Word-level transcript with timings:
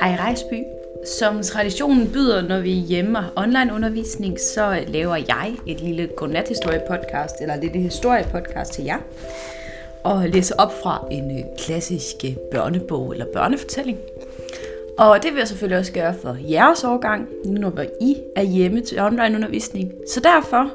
Hej 0.00 0.16
Rejsby. 0.16 0.64
Som 1.18 1.42
traditionen 1.42 2.10
byder, 2.12 2.42
når 2.42 2.60
vi 2.60 2.78
er 2.78 2.82
hjemme 2.82 3.18
og 3.18 3.24
online 3.36 3.74
undervisning, 3.74 4.40
så 4.40 4.84
laver 4.88 5.16
jeg 5.16 5.54
et 5.66 5.80
lille 5.80 6.08
godnathistorie-podcast, 6.16 7.40
eller 7.40 7.56
lidt 7.56 7.72
historie-podcast 7.72 8.72
til 8.72 8.84
jer, 8.84 8.98
og 10.04 10.28
læser 10.28 10.54
op 10.58 10.72
fra 10.82 11.06
en 11.10 11.38
øh, 11.38 11.44
klassisk 11.58 12.16
øh, 12.24 12.36
børnebog 12.52 13.12
eller 13.12 13.26
børnefortælling. 13.32 13.98
Og 14.98 15.22
det 15.22 15.32
vil 15.32 15.38
jeg 15.38 15.48
selvfølgelig 15.48 15.78
også 15.78 15.92
gøre 15.92 16.14
for 16.22 16.36
jeres 16.50 16.84
årgang, 16.84 17.28
nu 17.44 17.60
når 17.60 17.84
I 18.00 18.16
er 18.36 18.42
hjemme 18.42 18.80
til 18.80 19.00
online 19.00 19.34
undervisning. 19.36 19.92
Så 20.08 20.20
derfor 20.20 20.72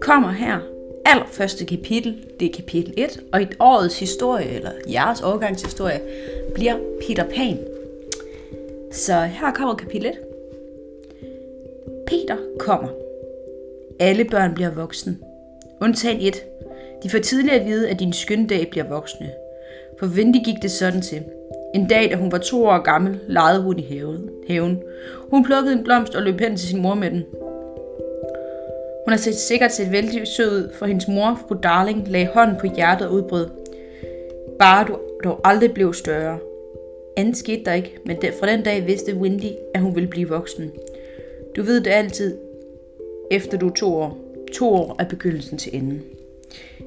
kommer 0.00 0.30
her 0.30 0.79
allerførste 1.10 1.64
kapitel, 1.64 2.16
det 2.40 2.48
er 2.48 2.52
kapitel 2.52 2.94
1, 2.96 3.20
og 3.32 3.42
i 3.42 3.46
årets 3.60 3.98
historie, 3.98 4.46
eller 4.46 4.70
jeres 4.92 5.20
årgangshistorie, 5.22 6.00
bliver 6.54 6.76
Peter 7.06 7.24
Pan. 7.24 7.58
Så 8.92 9.20
her 9.20 9.52
kommer 9.52 9.74
kapitel 9.74 10.06
1. 10.06 10.14
Peter 12.06 12.36
kommer. 12.58 12.88
Alle 14.00 14.24
børn 14.24 14.54
bliver 14.54 14.70
voksne. 14.70 15.16
Undtagen 15.80 16.20
et. 16.20 16.44
De 17.02 17.10
får 17.10 17.18
tidligere 17.18 17.60
at 17.60 17.66
vide, 17.66 17.88
at 17.88 18.00
din 18.00 18.12
skønne 18.12 18.46
dag 18.46 18.68
bliver 18.70 18.88
voksne. 18.88 19.30
For 19.98 20.06
Wendy 20.06 20.44
gik 20.44 20.62
det 20.62 20.70
sådan 20.70 21.02
til. 21.02 21.22
En 21.74 21.88
dag, 21.88 22.10
da 22.10 22.16
hun 22.16 22.32
var 22.32 22.38
to 22.38 22.64
år 22.64 22.82
gammel, 22.82 23.20
legede 23.28 23.62
hun 23.62 23.78
i 23.78 23.86
haven. 24.48 24.82
Hun 25.30 25.44
plukkede 25.44 25.72
en 25.72 25.84
blomst 25.84 26.14
og 26.14 26.22
løb 26.22 26.40
hen 26.40 26.56
til 26.56 26.68
sin 26.68 26.82
mor 26.82 26.94
med 26.94 27.10
den. 27.10 27.24
Hun 29.10 29.12
har 29.12 29.18
set 29.18 29.34
sikkert 29.34 29.72
set 29.72 29.92
vældig 29.92 30.26
sød 30.26 30.50
ud, 30.50 30.68
for 30.78 30.86
hendes 30.86 31.08
mor, 31.08 31.40
fru 31.48 31.54
Darling, 31.62 32.08
lagde 32.08 32.28
hånden 32.34 32.56
på 32.60 32.66
hjertet 32.76 33.08
og 33.08 33.14
udbrød. 33.14 33.48
Bare 34.58 34.86
du 34.88 34.98
dog 35.24 35.40
aldrig 35.44 35.72
blev 35.72 35.94
større. 35.94 36.38
Andet 37.16 37.36
skete 37.36 37.64
der 37.64 37.72
ikke, 37.72 37.98
men 38.06 38.16
fra 38.40 38.46
den 38.46 38.62
dag 38.62 38.86
vidste 38.86 39.14
Wendy, 39.14 39.50
at 39.74 39.80
hun 39.80 39.94
ville 39.94 40.08
blive 40.08 40.28
voksen. 40.28 40.70
Du 41.56 41.62
ved 41.62 41.80
det 41.80 41.90
altid, 41.90 42.36
efter 43.30 43.58
du 43.58 43.68
er 43.68 43.72
to 43.72 43.94
år. 43.94 44.18
To 44.52 44.74
år 44.74 44.96
er 44.98 45.04
begyndelsen 45.04 45.58
til 45.58 45.76
enden. 45.76 46.02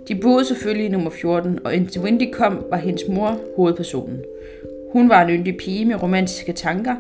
De 0.07 0.15
boede 0.15 0.45
selvfølgelig 0.45 0.85
i 0.85 0.91
nummer 0.91 1.11
14, 1.11 1.59
og 1.65 1.75
indtil 1.75 2.01
Wendy 2.01 2.31
kom, 2.33 2.65
var 2.69 2.77
hendes 2.77 3.03
mor 3.09 3.39
hovedpersonen. 3.55 4.21
Hun 4.91 5.09
var 5.09 5.21
en 5.21 5.29
yndig 5.29 5.57
pige 5.57 5.85
med 5.85 6.03
romantiske 6.03 6.53
tanker 6.53 6.95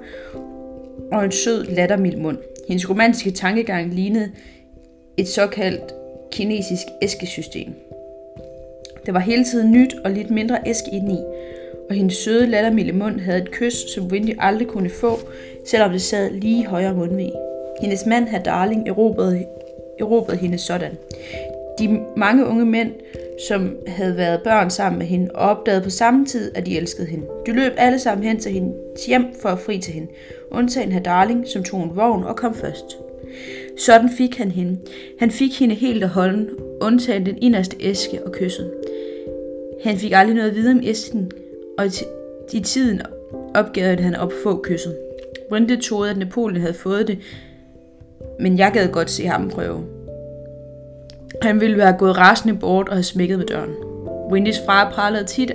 og 1.11 1.25
en 1.25 1.31
sød, 1.31 1.65
lattermild 1.65 2.17
mund. 2.17 2.37
Hendes 2.67 2.89
romantiske 2.89 3.31
tankegang 3.31 3.93
lignede 3.93 4.31
et 5.17 5.27
såkaldt 5.27 5.93
kinesisk 6.31 6.87
æskesystem. 7.01 7.73
Der 9.05 9.11
var 9.11 9.19
hele 9.19 9.43
tiden 9.43 9.71
nyt 9.71 9.95
og 10.05 10.11
lidt 10.11 10.29
mindre 10.29 10.59
æske 10.65 10.91
indeni, 10.91 11.19
og 11.89 11.95
hendes 11.95 12.15
søde, 12.15 12.47
lattermilde 12.47 12.93
mund 12.93 13.19
havde 13.19 13.41
et 13.41 13.51
kys, 13.51 13.93
som 13.95 14.07
Wendy 14.07 14.35
aldrig 14.39 14.67
kunne 14.67 14.89
få, 14.89 15.19
selvom 15.65 15.91
det 15.91 16.01
sad 16.01 16.31
lige 16.31 16.65
højre 16.65 16.93
mundvig. 16.93 17.31
Hendes 17.81 18.05
mand, 18.05 18.27
herr 18.27 18.43
Darling, 18.43 18.87
erobrede, 18.87 19.45
erobrede 19.99 20.37
hende 20.37 20.57
sådan. 20.57 20.91
De 21.79 21.99
mange 22.17 22.45
unge 22.45 22.65
mænd, 22.65 22.91
som 23.47 23.77
havde 23.87 24.17
været 24.17 24.41
børn 24.43 24.69
sammen 24.69 24.99
med 24.99 25.07
hende, 25.07 25.29
og 25.35 25.49
opdagede 25.49 25.83
på 25.83 25.89
samme 25.89 26.25
tid, 26.25 26.51
at 26.55 26.65
de 26.65 26.77
elskede 26.77 27.07
hende. 27.07 27.25
De 27.45 27.51
løb 27.51 27.71
alle 27.77 27.99
sammen 27.99 28.27
hen 28.27 28.39
til 28.39 28.51
hendes 28.51 29.05
hjem 29.07 29.25
for 29.41 29.49
at 29.49 29.59
fri 29.59 29.79
til 29.79 29.93
hende, 29.93 30.07
undtagen 30.51 30.91
herr 30.91 31.03
Darling, 31.03 31.47
som 31.47 31.63
tog 31.63 31.83
en 31.83 31.95
vogn 31.95 32.23
og 32.23 32.35
kom 32.35 32.55
først. 32.55 32.97
Sådan 33.77 34.09
fik 34.17 34.37
han 34.37 34.51
hende. 34.51 34.79
Han 35.19 35.31
fik 35.31 35.59
hende 35.59 35.75
helt 35.75 36.03
og 36.03 36.09
holden, 36.09 36.49
undtagen 36.81 37.25
den 37.25 37.37
inderste 37.41 37.77
æske 37.79 38.25
og 38.25 38.31
kysset. 38.31 38.71
Han 39.83 39.97
fik 39.97 40.11
aldrig 40.15 40.35
noget 40.35 40.49
at 40.49 40.55
vide 40.55 40.71
om 40.71 40.81
æsken, 40.83 41.31
og 41.77 41.85
i 42.53 42.59
tiden 42.59 43.01
opgavede 43.55 44.03
han 44.03 44.15
op 44.15 44.31
få 44.43 44.61
kysset. 44.63 44.97
Brinde 45.49 45.81
troede, 45.81 46.11
at 46.11 46.17
Napoleon 46.17 46.61
havde 46.61 46.73
fået 46.73 47.07
det, 47.07 47.19
men 48.39 48.57
jeg 48.57 48.71
gad 48.73 48.87
godt 48.87 49.11
se 49.11 49.25
ham 49.25 49.49
prøve. 49.49 49.83
Han 51.41 51.61
ville 51.61 51.77
være 51.77 51.95
gået 51.97 52.17
rasende 52.17 52.57
bort 52.59 52.89
og 52.89 52.95
have 52.95 53.03
smækket 53.03 53.37
med 53.37 53.45
døren. 53.45 53.73
Wendys 54.31 54.59
far 54.65 54.91
pralede 54.91 55.25
tit 55.25 55.51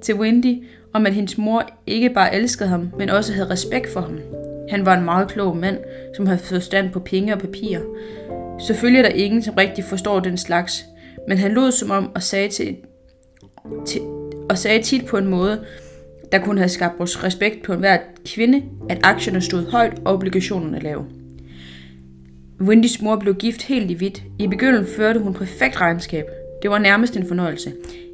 til 0.00 0.14
Wendy 0.14 0.64
om, 0.92 1.06
at 1.06 1.14
hendes 1.14 1.38
mor 1.38 1.62
ikke 1.86 2.10
bare 2.10 2.34
elskede 2.34 2.68
ham, 2.68 2.90
men 2.98 3.10
også 3.10 3.32
havde 3.32 3.50
respekt 3.50 3.92
for 3.92 4.00
ham. 4.00 4.18
Han 4.70 4.86
var 4.86 4.96
en 4.96 5.04
meget 5.04 5.28
klog 5.28 5.56
mand, 5.56 5.78
som 6.16 6.26
havde 6.26 6.38
forstand 6.38 6.90
på 6.90 7.00
penge 7.00 7.32
og 7.32 7.40
papir. 7.40 7.78
Selvfølgelig 8.66 8.98
er 8.98 9.08
der 9.08 9.14
ingen, 9.14 9.42
som 9.42 9.54
rigtig 9.54 9.84
forstår 9.84 10.20
den 10.20 10.36
slags, 10.36 10.84
men 11.28 11.38
han 11.38 11.52
lod 11.52 11.72
som 11.72 11.90
om 11.90 12.10
og 12.14 12.22
sagde, 12.22 12.48
til, 12.48 12.76
til, 13.86 14.00
og 14.50 14.58
sagde 14.58 14.82
tit 14.82 15.06
på 15.06 15.16
en 15.16 15.26
måde, 15.26 15.64
der 16.32 16.38
kunne 16.38 16.60
have 16.60 16.68
skabt 16.68 16.98
vores 16.98 17.24
respekt 17.24 17.62
på 17.62 17.72
enhver 17.72 17.98
kvinde, 18.26 18.62
at 18.90 19.00
aktierne 19.02 19.40
stod 19.40 19.70
højt 19.70 19.98
og 20.04 20.14
obligationerne 20.14 20.80
lave. 20.80 21.04
Wendys 22.60 23.02
mor 23.02 23.16
blev 23.16 23.34
gift 23.34 23.62
helt 23.62 23.90
i 23.90 23.94
hvidt. 23.94 24.22
I 24.38 24.46
begyndelsen 24.46 24.96
førte 24.96 25.20
hun 25.20 25.34
perfekt 25.34 25.80
regnskab. 25.80 26.24
Det 26.62 26.70
var 26.70 26.78
nærmest 26.78 27.16
en 27.16 27.28
fornøjelse. 27.28 27.72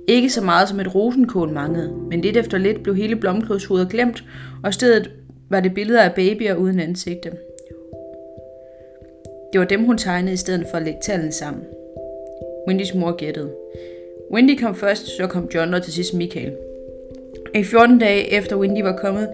Ikke 0.09 0.31
så 0.31 0.45
meget 0.45 0.69
som 0.69 0.81
et 0.81 0.95
rosenkål 0.95 1.53
manglede, 1.53 1.93
men 2.11 2.21
lidt 2.21 2.37
efter 2.37 2.59
lidt 2.59 2.83
blev 2.83 2.97
hele 2.97 3.17
blomkålshovedet 3.17 3.89
glemt, 3.89 4.25
og 4.63 4.75
stedet 4.75 5.11
var 5.51 5.61
det 5.61 5.75
billeder 5.75 6.03
af 6.03 6.15
babyer 6.15 6.55
uden 6.55 6.81
ansigte. 6.81 7.31
Det 9.53 9.61
var 9.61 9.65
dem, 9.67 9.85
hun 9.85 9.99
tegnede 9.99 10.35
i 10.35 10.37
stedet 10.37 10.67
for 10.71 10.77
at 10.77 10.83
lægge 10.83 11.01
tallene 11.03 11.33
sammen. 11.33 11.65
Wendys 12.69 12.95
mor 12.95 13.13
gættede. 13.13 13.51
Wendy 14.33 14.61
kom 14.61 14.75
først, 14.75 15.07
så 15.17 15.27
kom 15.27 15.49
John 15.55 15.75
og 15.75 15.83
til 15.83 15.93
sidst 15.93 16.15
Michael. 16.15 16.57
I 17.55 17.65
14 17.65 17.99
dage 17.99 18.33
efter 18.33 18.57
Wendy 18.57 18.83
var 18.83 18.97
kommet, 18.97 19.29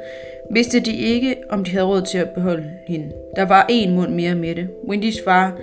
vidste 0.50 0.80
de 0.80 0.96
ikke, 0.96 1.36
om 1.48 1.64
de 1.64 1.70
havde 1.70 1.86
råd 1.86 2.02
til 2.02 2.18
at 2.18 2.30
beholde 2.30 2.70
hende. 2.88 3.12
Der 3.36 3.42
var 3.42 3.66
en 3.68 3.94
mund 3.94 4.14
mere 4.14 4.34
med 4.34 4.54
det. 4.54 4.68
Wendys 4.88 5.22
far 5.24 5.58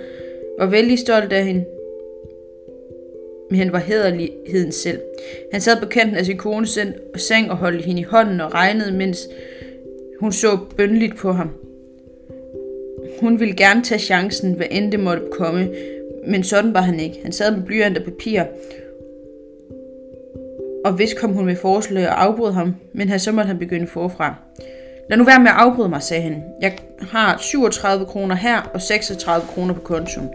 var 0.58 0.66
vældig 0.66 0.98
stolt 0.98 1.32
af 1.32 1.44
hende, 1.44 1.64
men 3.50 3.58
han 3.58 3.72
var 3.72 3.78
hederligheden 3.78 4.72
selv. 4.72 5.00
Han 5.52 5.60
sad 5.60 5.80
på 5.80 5.86
kanten 5.86 6.16
af 6.16 6.24
sin 6.24 6.36
kone 6.36 6.66
og 7.14 7.20
sang 7.20 7.50
og 7.50 7.56
holdt 7.56 7.84
hende 7.84 8.00
i 8.00 8.04
hånden 8.04 8.40
og 8.40 8.54
regnede, 8.54 8.92
mens 8.92 9.28
hun 10.20 10.32
så 10.32 10.58
bønligt 10.76 11.16
på 11.16 11.32
ham. 11.32 11.50
Hun 13.20 13.40
ville 13.40 13.56
gerne 13.56 13.82
tage 13.82 13.98
chancen, 13.98 14.52
hvad 14.52 14.66
end 14.70 14.92
det 14.92 15.00
måtte 15.00 15.22
komme, 15.32 15.68
men 16.26 16.44
sådan 16.44 16.74
var 16.74 16.80
han 16.80 17.00
ikke. 17.00 17.20
Han 17.22 17.32
sad 17.32 17.56
med 17.56 17.62
blyant 17.66 17.98
og 17.98 18.04
papir, 18.04 18.42
og 20.84 20.92
hvis 20.92 21.14
kom 21.14 21.32
hun 21.32 21.46
med 21.46 21.56
forslag 21.56 22.08
og 22.08 22.22
afbrød 22.22 22.52
ham, 22.52 22.74
men 22.92 23.18
så 23.18 23.32
måtte 23.32 23.48
han 23.48 23.58
begynde 23.58 23.86
forfra. 23.86 24.34
Lad 25.10 25.18
nu 25.18 25.24
være 25.24 25.40
med 25.40 25.48
at 25.48 25.56
afbryde 25.56 25.88
mig, 25.88 26.02
sagde 26.02 26.22
han. 26.22 26.42
Jeg 26.60 26.78
har 27.00 27.38
37 27.40 28.06
kroner 28.06 28.34
her 28.34 28.70
og 28.74 28.80
36 28.80 29.46
kroner 29.46 29.74
på 29.74 29.80
kontoen. 29.80 30.28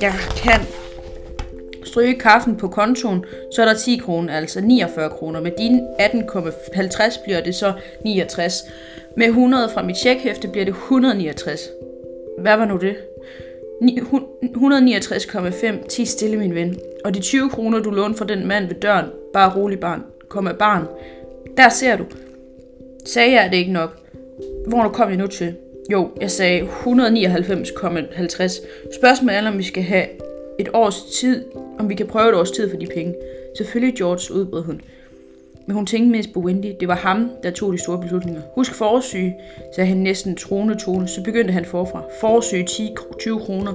Jeg 0.00 0.12
kan 0.36 0.60
stryge 1.90 2.14
kaffen 2.14 2.56
på 2.56 2.68
kontoen, 2.68 3.24
så 3.52 3.62
er 3.62 3.66
der 3.66 3.74
10 3.74 3.96
kroner, 3.96 4.36
altså 4.36 4.60
49 4.60 5.10
kroner. 5.10 5.40
Med 5.40 5.50
dine 5.58 5.88
18,50 6.00 7.24
bliver 7.24 7.40
det 7.40 7.54
så 7.54 7.72
69. 8.04 8.62
Med 9.16 9.26
100 9.26 9.70
fra 9.74 9.82
mit 9.82 9.96
tjekhæfte 9.96 10.48
bliver 10.48 10.64
det 10.64 10.74
169. 10.74 11.60
Hvad 12.38 12.56
var 12.56 12.64
nu 12.64 12.76
det? 12.76 12.96
169,5. 13.82 15.88
Ti 15.88 16.04
stille, 16.04 16.36
min 16.36 16.54
ven. 16.54 16.78
Og 17.04 17.14
de 17.14 17.20
20 17.20 17.50
kroner, 17.50 17.80
du 17.80 17.90
lånte 17.90 18.18
fra 18.18 18.24
den 18.24 18.46
mand 18.46 18.68
ved 18.68 18.74
døren, 18.74 19.06
bare 19.32 19.56
rolig 19.56 19.80
barn, 19.80 20.02
kom 20.28 20.44
med 20.44 20.54
barn. 20.54 20.84
Der 21.56 21.68
ser 21.68 21.96
du. 21.96 22.04
Sagde 23.06 23.32
jeg 23.32 23.50
det 23.50 23.56
ikke 23.56 23.72
nok? 23.72 23.96
Hvor 24.66 24.88
kom 24.88 25.08
jeg 25.08 25.18
nu 25.18 25.26
til? 25.26 25.54
Jo, 25.92 26.08
jeg 26.20 26.30
sagde 26.30 26.60
199,50. 26.60 26.66
Spørgsmålet 29.00 29.38
er, 29.38 29.48
om 29.48 29.58
vi 29.58 29.62
skal 29.62 29.82
have 29.82 30.06
et 30.58 30.68
års 30.72 31.02
tid, 31.02 31.44
om 31.80 31.88
vi 31.88 31.94
kan 31.94 32.06
prøve 32.06 32.28
et 32.28 32.34
års 32.34 32.50
tid 32.50 32.70
for 32.70 32.76
de 32.76 32.86
penge. 32.94 33.14
Selvfølgelig, 33.56 33.94
George, 33.94 34.34
udbrød 34.34 34.62
hun. 34.62 34.80
Men 35.66 35.74
hun 35.74 35.86
tænkte 35.86 36.10
mest 36.10 36.32
på 36.32 36.40
Wendy. 36.40 36.72
Det 36.80 36.88
var 36.88 36.94
ham, 36.94 37.30
der 37.42 37.50
tog 37.50 37.72
de 37.72 37.78
store 37.78 38.00
beslutninger. 38.00 38.42
Husk 38.54 38.74
forårssyge, 38.74 39.36
sagde 39.74 39.88
han 39.88 39.96
næsten 39.96 40.36
troende 40.36 40.78
tone. 40.78 41.08
Så 41.08 41.22
begyndte 41.22 41.52
han 41.52 41.64
forfra. 41.64 42.02
Forårssyge 42.20 42.66
10, 42.66 42.94
20 43.20 43.40
kroner. 43.40 43.74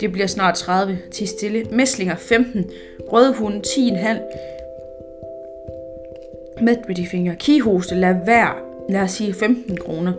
Det 0.00 0.12
bliver 0.12 0.26
snart 0.26 0.54
30. 0.54 0.98
Til 1.10 1.28
stille. 1.28 1.64
Mæslinger 1.72 2.16
15. 2.16 2.70
Røde 3.12 3.34
hunde 3.34 3.60
10,5. 3.66 6.64
Med 6.64 6.94
de 6.94 7.06
fingre. 7.06 7.36
Kihoste, 7.38 7.94
lad 7.94 8.14
være. 8.26 8.54
Lad 8.88 9.00
os 9.00 9.10
sige 9.10 9.34
15 9.34 9.76
kroner. 9.76 10.12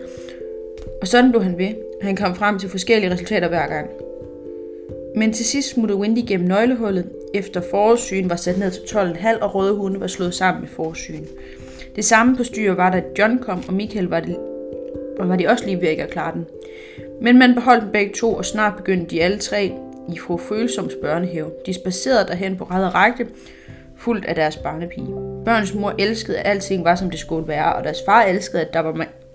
Og 1.01 1.07
sådan 1.07 1.31
blev 1.31 1.43
han 1.43 1.57
ved. 1.57 1.73
Han 2.01 2.15
kom 2.15 2.35
frem 2.35 2.59
til 2.59 2.69
forskellige 2.69 3.11
resultater 3.11 3.47
hver 3.47 3.67
gang. 3.67 4.04
Men 5.15 5.33
til 5.33 5.45
sidst 5.45 5.69
smuttede 5.69 5.99
Wendy 5.99 6.19
gennem 6.27 6.47
nøglehullet, 6.47 7.09
efter 7.33 7.61
forårssyn 7.71 8.29
var 8.29 8.35
sat 8.35 8.57
ned 8.57 8.71
til 8.71 8.97
12,5 8.97 9.39
og 9.41 9.55
røde 9.55 9.75
hunde 9.75 9.99
var 9.99 10.07
slået 10.07 10.33
sammen 10.33 10.61
med 10.61 10.69
forårssyn. 10.69 11.25
Det 11.95 12.05
samme 12.05 12.35
på 12.35 12.43
styr 12.43 12.73
var 12.73 12.91
da 12.91 13.03
John 13.19 13.39
kom, 13.39 13.63
og 13.67 13.73
Michael 13.73 14.05
var, 14.05 14.19
det, 14.19 14.37
og 15.19 15.29
var 15.29 15.35
de 15.35 15.47
også 15.47 15.65
lige 15.65 15.81
ved 15.81 15.87
at 15.87 16.09
klare 16.09 16.33
den. 16.33 16.45
Men 17.21 17.39
man 17.39 17.55
beholdt 17.55 17.83
dem 17.83 17.91
begge 17.91 18.13
to, 18.13 18.33
og 18.33 18.45
snart 18.45 18.75
begyndte 18.77 19.15
de 19.15 19.23
alle 19.23 19.37
tre 19.37 19.71
i 20.13 20.17
fru 20.17 20.37
Følsoms 20.37 20.93
børnehave. 21.01 21.51
De 21.65 21.73
spacerede 21.73 22.27
derhen 22.27 22.57
på 22.57 22.63
ræd 22.63 22.85
og 22.85 22.95
række, 22.95 23.27
fuldt 23.97 24.25
af 24.25 24.35
deres 24.35 24.57
barnepige. 24.57 25.07
Børns 25.45 25.73
mor 25.73 25.93
elskede, 25.99 26.37
at 26.37 26.47
alting 26.47 26.83
var, 26.83 26.95
som 26.95 27.09
det 27.09 27.19
skulle 27.19 27.47
være, 27.47 27.75
og 27.75 27.83
deres 27.83 27.97
far 28.05 28.23
elskede, 28.23 28.61
at 28.61 28.73
der 28.73 28.79
var 28.79 28.93
ma- 28.93 29.25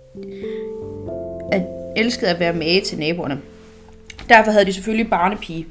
at 1.52 1.62
elskede 1.96 2.30
at 2.30 2.40
være 2.40 2.52
med 2.52 2.82
til 2.84 2.98
naboerne. 2.98 3.40
Derfor 4.30 4.50
havde 4.50 4.64
de 4.64 4.72
selvfølgelig 4.72 5.10
barnepige. 5.10 5.66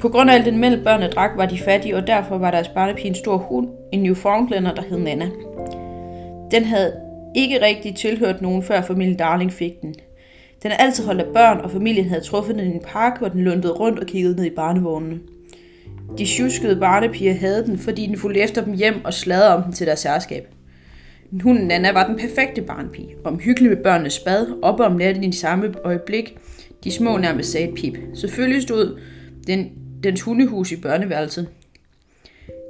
På 0.00 0.08
grund 0.08 0.30
af 0.30 0.34
alt 0.34 0.46
den 0.46 0.58
mælk, 0.58 0.84
børnene 0.84 1.10
drak, 1.10 1.30
var 1.36 1.46
de 1.46 1.58
fattige, 1.58 1.96
og 1.96 2.06
derfor 2.06 2.38
var 2.38 2.50
deres 2.50 2.68
barnepige 2.68 3.06
en 3.06 3.14
stor 3.14 3.36
hund, 3.36 3.68
en 3.92 4.02
Newfoundlander, 4.02 4.74
der 4.74 4.82
hed 4.82 4.98
Nana. 4.98 5.28
Den 6.50 6.64
havde 6.64 6.92
ikke 7.36 7.62
rigtig 7.62 7.96
tilhørt 7.96 8.42
nogen, 8.42 8.62
før 8.62 8.82
familien 8.82 9.16
Darling 9.16 9.52
fik 9.52 9.80
den. 9.82 9.94
Den 10.62 10.70
er 10.70 10.76
altid 10.76 11.04
holdt 11.04 11.20
af 11.20 11.32
børn, 11.34 11.60
og 11.60 11.70
familien 11.70 12.08
havde 12.08 12.20
truffet 12.20 12.54
den 12.54 12.72
i 12.72 12.74
en 12.74 12.82
park, 12.86 13.18
hvor 13.18 13.28
den 13.28 13.44
lundede 13.44 13.72
rundt 13.72 13.98
og 13.98 14.06
kiggede 14.06 14.36
ned 14.36 14.44
i 14.44 14.50
barnevognene. 14.50 15.18
De 16.18 16.26
tjuskede 16.26 16.80
barnepiger 16.80 17.34
havde 17.34 17.66
den, 17.66 17.78
fordi 17.78 18.06
den 18.06 18.18
fulgte 18.18 18.40
efter 18.40 18.64
dem 18.64 18.74
hjem 18.74 19.04
og 19.04 19.14
sladrede 19.14 19.54
om 19.54 19.62
den 19.62 19.72
til 19.72 19.86
deres 19.86 19.98
særskab. 19.98 20.48
Hunden 21.42 21.66
Nana 21.66 21.92
var 21.92 22.06
den 22.06 22.16
perfekte 22.16 22.62
barnepige, 22.62 23.14
omhyggelig 23.24 23.70
med 23.70 23.82
børnenes 23.82 24.18
bad, 24.18 24.46
op 24.62 24.80
om 24.80 24.92
natten 24.92 25.24
i 25.24 25.32
samme 25.32 25.74
øjeblik. 25.84 26.38
De 26.84 26.90
små 26.90 27.16
nærmest 27.16 27.52
sagde 27.52 27.68
et 27.68 27.74
pip. 27.74 27.98
Selvfølgelig 28.14 28.62
stod 28.62 29.00
den, 29.46 29.70
dens 30.02 30.20
hundehus 30.20 30.72
i 30.72 30.76
børneværelset. 30.76 31.48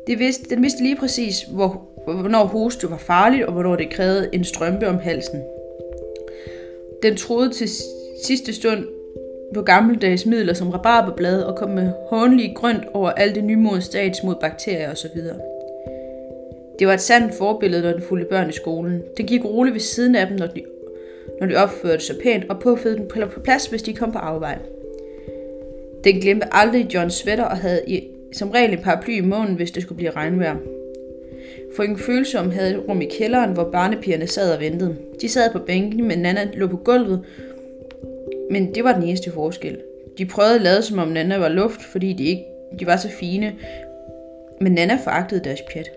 Det 0.06 0.18
vidste, 0.18 0.54
den 0.54 0.62
vidste 0.62 0.82
lige 0.82 0.96
præcis, 0.96 1.36
hvor, 1.52 1.88
hvornår 2.04 2.44
hoste 2.44 2.90
var 2.90 2.96
farligt, 2.96 3.44
og 3.44 3.52
hvornår 3.52 3.76
det 3.76 3.90
krævede 3.90 4.28
en 4.32 4.44
strømpe 4.44 4.88
om 4.88 4.98
halsen. 4.98 5.40
Den 7.02 7.16
troede 7.16 7.52
til 7.52 7.68
sidste 8.24 8.52
stund 8.52 8.86
på 9.54 9.62
gammeldags 9.62 10.26
midler 10.26 10.54
som 10.54 10.70
rabarberblad 10.70 11.42
og 11.42 11.56
kom 11.56 11.70
med 11.70 11.92
håndlige 12.10 12.54
grønt 12.54 12.84
over 12.94 13.10
alt 13.10 13.34
det 13.34 13.44
nymodens 13.44 13.84
stats 13.84 14.22
mod 14.24 14.34
bakterier 14.40 14.92
osv. 14.92 15.20
Det 16.78 16.86
var 16.86 16.94
et 16.94 17.00
sandt 17.00 17.34
forbillede, 17.34 17.82
når 17.82 17.92
den 17.92 18.02
fulgte 18.02 18.26
børn 18.30 18.48
i 18.48 18.52
skolen. 18.52 19.02
Den 19.16 19.26
gik 19.26 19.44
roligt 19.44 19.74
ved 19.74 19.80
siden 19.80 20.14
af 20.14 20.26
dem, 20.26 20.36
når 20.36 20.46
de, 20.46 20.62
når 21.40 21.46
de 21.46 21.56
opførte 21.56 22.04
sig 22.04 22.16
pænt, 22.22 22.44
og 22.48 22.60
puffede 22.60 22.96
den 22.96 23.08
på 23.08 23.40
plads, 23.40 23.66
hvis 23.66 23.82
de 23.82 23.94
kom 23.94 24.12
på 24.12 24.18
arbejde. 24.18 24.60
Den 26.04 26.20
glemte 26.20 26.54
aldrig 26.54 26.94
John 26.94 27.10
sweater 27.10 27.44
og 27.44 27.56
havde 27.56 27.82
i, 27.86 28.08
som 28.32 28.50
regel 28.50 28.72
en 28.72 28.78
paraply 28.78 29.10
i 29.10 29.20
månen, 29.20 29.56
hvis 29.56 29.70
det 29.70 29.82
skulle 29.82 29.96
blive 29.96 30.10
regnvejr. 30.10 30.56
For 31.76 31.82
en 31.82 31.98
følsom 31.98 32.50
havde 32.50 32.70
et 32.70 32.88
rum 32.88 33.00
i 33.00 33.08
kælderen, 33.18 33.52
hvor 33.52 33.70
barnepigerne 33.70 34.26
sad 34.26 34.54
og 34.54 34.60
ventede. 34.60 34.96
De 35.20 35.28
sad 35.28 35.52
på 35.52 35.58
bænken, 35.58 36.08
men 36.08 36.18
Nana 36.18 36.48
lå 36.54 36.66
på 36.66 36.76
gulvet, 36.76 37.24
men 38.50 38.74
det 38.74 38.84
var 38.84 38.92
den 38.92 39.02
eneste 39.02 39.32
forskel. 39.32 39.78
De 40.18 40.26
prøvede 40.26 40.54
at 40.54 40.60
lade 40.60 40.82
som 40.82 40.98
om 40.98 41.08
Nana 41.08 41.38
var 41.38 41.48
luft, 41.48 41.82
fordi 41.82 42.12
de, 42.12 42.24
ikke, 42.24 42.44
de 42.80 42.86
var 42.86 42.96
så 42.96 43.08
fine, 43.20 43.54
men 44.60 44.72
Nana 44.72 44.98
foragtede 45.04 45.44
deres 45.44 45.60
pjat. 45.72 45.90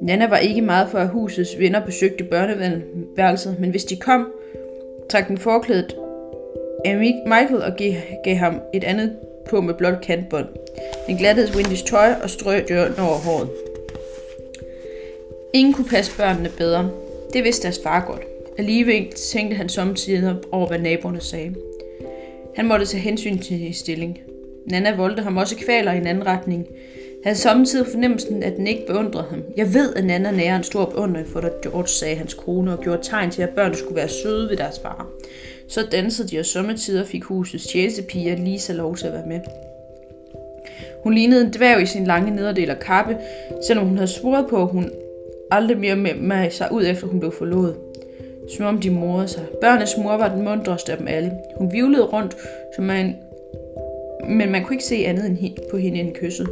Nana 0.00 0.28
var 0.28 0.38
ikke 0.38 0.62
meget 0.62 0.88
for, 0.88 0.98
at 0.98 1.08
husets 1.08 1.58
venner 1.58 1.86
besøgte 1.86 2.24
børneværelset, 2.24 3.56
men 3.60 3.70
hvis 3.70 3.84
de 3.84 3.96
kom, 3.96 4.32
trak 5.10 5.28
den 5.28 5.38
forklædet 5.38 5.96
af 6.84 6.96
Michael 7.26 7.62
og 7.62 7.76
gav, 7.76 7.94
gav 8.24 8.36
ham 8.36 8.60
et 8.74 8.84
andet 8.84 9.16
på 9.50 9.60
med 9.60 9.74
blåt 9.74 10.00
kantbånd. 10.00 10.46
Den 11.06 11.16
glattede 11.16 11.56
Windys 11.56 11.82
tøj 11.82 12.12
og 12.22 12.30
strøg 12.30 12.68
døren 12.68 12.98
over 12.98 13.16
håret. 13.16 13.48
Ingen 15.52 15.74
kunne 15.74 15.88
passe 15.88 16.16
børnene 16.16 16.50
bedre. 16.58 16.90
Det 17.32 17.44
vidste 17.44 17.62
deres 17.62 17.80
far 17.82 18.04
godt. 18.06 18.22
Alligevel 18.58 19.12
tænkte 19.12 19.56
han 19.56 19.68
samtidig 19.68 20.34
over, 20.52 20.66
hvad 20.66 20.78
naboerne 20.78 21.20
sagde. 21.20 21.54
Han 22.56 22.66
måtte 22.66 22.86
tage 22.86 23.00
hensyn 23.00 23.38
til 23.38 23.58
sin 23.58 23.74
stilling. 23.74 24.20
Nana 24.66 24.96
voldte 24.96 25.22
ham 25.22 25.36
også 25.36 25.56
kvaler 25.56 25.92
i 25.92 25.96
en 25.96 26.06
anden 26.06 26.26
retning. 26.26 26.66
Han 27.24 27.30
havde 27.30 27.38
samtidig 27.38 27.86
fornemmelsen, 27.86 28.42
at 28.42 28.56
den 28.56 28.66
ikke 28.66 28.86
beundrede 28.86 29.24
ham. 29.30 29.42
Jeg 29.56 29.74
ved, 29.74 29.94
at 29.94 30.04
Nana 30.04 30.30
nærer 30.30 30.56
en 30.56 30.62
stor 30.62 30.84
beundring 30.84 31.26
for 31.26 31.40
dig, 31.40 31.50
George, 31.62 31.88
sagde 31.88 32.16
hans 32.16 32.34
kone, 32.34 32.72
og 32.72 32.80
gjorde 32.80 33.02
tegn 33.02 33.30
til, 33.30 33.42
at 33.42 33.48
børn 33.48 33.74
skulle 33.74 33.96
være 33.96 34.08
søde 34.08 34.48
ved 34.48 34.56
deres 34.56 34.80
far. 34.80 35.06
Så 35.68 35.86
dansede 35.92 36.28
de, 36.28 36.38
og 36.38 36.46
sommetider 36.46 37.04
fik 37.04 37.24
husets 37.24 37.66
tjenestepiger 37.66 38.36
Lisa 38.36 38.72
lov 38.72 38.96
til 38.96 39.06
at 39.06 39.12
være 39.12 39.26
med. 39.26 39.40
Hun 41.02 41.14
lignede 41.14 41.44
en 41.44 41.52
dværg 41.52 41.82
i 41.82 41.86
sin 41.86 42.04
lange 42.04 42.36
nederdel 42.36 42.70
og 42.70 42.78
kappe, 42.78 43.16
selvom 43.66 43.86
hun 43.86 43.96
havde 43.96 44.10
svoret 44.10 44.46
på, 44.50 44.62
at 44.62 44.68
hun 44.68 44.90
aldrig 45.50 45.78
mere 45.78 45.96
med, 45.96 46.14
mig 46.14 46.52
sig 46.52 46.68
ud 46.72 46.86
efter 46.86 47.06
hun 47.06 47.20
blev 47.20 47.32
forlovet 47.32 47.76
som 48.56 48.66
om 48.66 48.80
de 48.80 48.90
morede 48.90 49.28
sig. 49.28 49.46
Børnenes 49.60 49.96
mor 49.96 50.16
var 50.16 50.34
den 50.34 50.44
mundreste 50.44 50.92
af 50.92 50.98
dem 50.98 51.08
alle. 51.08 51.32
Hun 51.56 51.72
vivlede 51.72 52.04
rundt, 52.04 52.36
som 52.76 52.84
man, 52.84 53.16
men 54.28 54.52
man 54.52 54.64
kunne 54.64 54.74
ikke 54.74 54.84
se 54.84 54.96
andet 55.06 55.26
end 55.26 55.56
på 55.70 55.76
hende 55.76 56.00
end 56.00 56.14
kysset. 56.14 56.48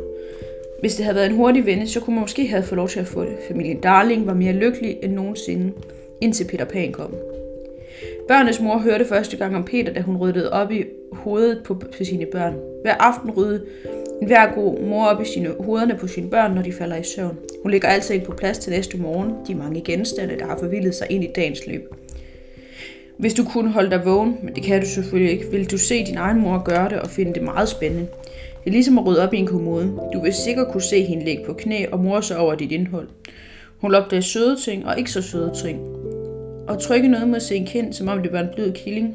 Hvis 0.81 0.95
det 0.95 1.05
havde 1.05 1.17
været 1.17 1.31
en 1.31 1.37
hurtig 1.37 1.67
vende, 1.67 1.89
så 1.89 2.01
kunne 2.01 2.15
man 2.15 2.21
måske 2.21 2.47
have 2.47 2.63
fået 2.63 2.77
lov 2.77 2.89
til 2.89 3.01
at 3.01 3.07
få 3.07 3.25
det. 3.25 3.37
Familien 3.49 3.81
Darling 3.81 4.27
var 4.27 4.35
mere 4.35 4.53
lykkelig 4.53 4.97
end 5.03 5.13
nogensinde, 5.13 5.73
indtil 6.21 6.45
Peter 6.45 6.65
Pan 6.65 6.93
kom. 6.93 7.15
Børnenes 8.29 8.61
mor 8.61 8.79
hørte 8.79 9.05
første 9.05 9.37
gang 9.37 9.57
om 9.57 9.65
Peter, 9.65 9.93
da 9.93 10.01
hun 10.01 10.17
ryddede 10.17 10.53
op 10.53 10.73
i 10.73 10.85
hovedet 11.13 11.63
på, 11.65 11.75
på 11.75 12.05
sine 12.05 12.27
børn. 12.27 12.55
Hver 12.83 12.95
aften 12.95 13.31
ryddede 13.31 13.65
en 14.23 14.27
hver 14.27 14.55
god 14.55 14.81
mor 14.81 15.07
op 15.07 15.23
i 15.23 15.25
sine 15.25 15.55
hovederne 15.61 15.95
på 15.95 16.07
sine 16.07 16.31
børn, 16.31 16.55
når 16.55 16.63
de 16.63 16.73
falder 16.73 16.97
i 16.97 17.03
søvn. 17.03 17.39
Hun 17.63 17.71
lægger 17.71 17.89
altid 17.89 18.15
ikke 18.15 18.27
på 18.27 18.33
plads 18.33 18.59
til 18.59 18.73
næste 18.73 18.99
morgen, 18.99 19.33
de 19.49 19.55
mange 19.55 19.81
genstande, 19.81 20.39
der 20.39 20.47
har 20.47 20.59
forvildet 20.59 20.95
sig 20.95 21.07
ind 21.11 21.25
i 21.25 21.31
dagens 21.37 21.67
løb. 21.67 21.95
Hvis 23.19 23.35
du 23.35 23.45
kunne 23.45 23.71
holde 23.71 23.91
dig 23.91 24.03
vågen, 24.05 24.37
men 24.43 24.55
det 24.55 24.63
kan 24.63 24.81
du 24.81 24.87
selvfølgelig 24.87 25.33
ikke, 25.33 25.51
vil 25.51 25.71
du 25.71 25.79
se 25.79 26.05
din 26.05 26.17
egen 26.17 26.41
mor 26.41 26.63
gøre 26.65 26.89
det 26.89 27.01
og 27.01 27.11
finde 27.11 27.35
det 27.35 27.43
meget 27.43 27.69
spændende. 27.69 28.07
Det 28.67 28.71
er 28.71 28.75
ligesom 28.75 28.99
at 28.99 29.07
rydde 29.07 29.23
op 29.23 29.35
i 29.35 29.37
en 29.37 29.47
kommode. 29.47 29.99
Du 30.13 30.23
vil 30.23 30.33
sikkert 30.33 30.69
kunne 30.73 30.83
se 30.83 31.05
hende 31.05 31.25
ligge 31.25 31.45
på 31.45 31.53
knæ 31.53 31.87
og 31.93 32.01
morse 32.01 32.29
sig 32.29 32.39
over 32.39 32.55
dit 32.55 32.73
indhold. 32.73 33.09
Hun 33.81 33.95
opdager 33.95 34.21
søde 34.21 34.57
ting 34.57 34.87
og 34.87 34.99
ikke 34.99 35.11
så 35.11 35.23
søde 35.23 35.53
ting. 35.63 35.81
Og 36.69 36.83
trykke 36.83 37.09
noget 37.09 37.29
med 37.29 37.41
sin 37.41 37.67
kind, 37.67 37.93
som 37.93 38.09
om 38.09 38.23
det 38.23 38.33
var 38.33 38.41
en 38.41 38.49
blød 38.55 38.73
killing. 38.73 39.15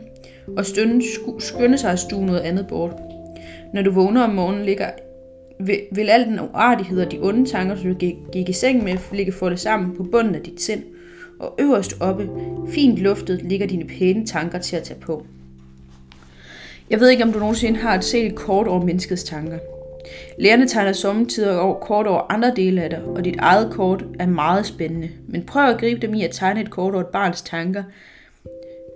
Og 0.58 0.66
stønne 0.66 1.02
skynde 1.40 1.78
sig 1.78 1.92
at 1.92 2.00
stue 2.00 2.26
noget 2.26 2.40
andet 2.40 2.68
bort. 2.68 2.96
Når 3.74 3.82
du 3.82 3.92
vågner 3.92 4.24
om 4.24 4.30
morgenen, 4.30 4.66
ligger, 4.66 4.90
vil, 5.60 5.80
vil 5.92 6.10
al 6.10 6.26
den 6.26 6.40
uartighed 6.40 7.06
og 7.06 7.12
de 7.12 7.20
onde 7.22 7.50
tanker, 7.50 7.76
som 7.76 7.90
du 7.90 7.98
gik, 7.98 8.16
gik 8.34 8.50
i 8.50 8.54
seng 8.54 8.84
med, 8.84 8.98
ligge 9.14 9.34
det 9.42 9.60
sammen 9.60 9.96
på 9.98 10.04
bunden 10.04 10.36
af 10.36 10.42
dit 10.42 10.62
sind. 10.62 10.84
Og 11.40 11.56
øverst 11.60 11.96
oppe, 12.00 12.30
fint 12.70 12.98
luftet, 12.98 13.42
ligger 13.44 13.68
dine 13.68 13.88
pæne 13.88 14.26
tanker 14.26 14.60
til 14.60 14.76
at 14.76 14.84
tage 14.84 15.00
på. 15.00 15.26
Jeg 16.92 17.00
ved 17.00 17.10
ikke, 17.10 17.24
om 17.24 17.34
du 17.34 17.40
nogensinde 17.40 17.80
har 17.80 18.02
set 18.02 18.26
et 18.26 18.36
kort 18.36 18.68
over 18.68 18.86
menneskets 18.86 19.24
tanker. 19.24 19.58
Lærerne 20.38 20.68
tegner 20.68 20.94
sommetider 20.94 21.58
over 21.58 21.80
kort 21.80 22.08
over 22.08 22.32
andre 22.32 22.54
dele 22.56 22.84
af 22.84 22.90
dig, 22.90 23.02
og 23.04 23.26
dit 23.26 23.36
eget 23.40 23.72
kort 23.72 24.06
er 24.20 24.28
meget 24.28 24.66
spændende. 24.66 25.10
Men 25.28 25.44
prøv 25.44 25.70
at 25.70 25.80
gribe 25.80 26.02
dem 26.02 26.14
i 26.14 26.24
at 26.24 26.32
tegne 26.32 26.62
et 26.62 26.70
kort 26.70 26.94
over 26.94 27.04
et 27.04 27.10
barns 27.10 27.42
tanker, 27.42 27.84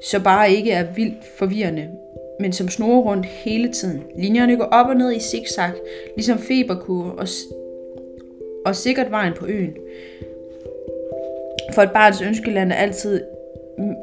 så 0.10 0.24
bare 0.24 0.52
ikke 0.52 0.72
er 0.72 0.94
vildt 0.96 1.18
forvirrende, 1.40 1.88
men 2.40 2.54
som 2.54 2.70
snurrer 2.70 3.02
rundt 3.02 3.26
hele 3.26 3.72
tiden. 3.72 4.04
Linjerne 4.18 4.58
går 4.58 4.66
op 4.66 4.88
og 4.88 4.96
ned 4.96 5.12
i 5.12 5.20
zigzag, 5.20 5.72
ligesom 6.16 6.40
feberkurve 6.40 7.12
og, 7.12 7.28
og 8.66 8.76
sikkert 8.76 9.12
vejen 9.12 9.34
på 9.34 9.46
øen. 9.46 9.74
For 11.74 11.82
et 11.82 11.92
barns 11.92 12.22
ønskeland 12.22 12.72
er 12.72 12.76
altid 12.76 13.22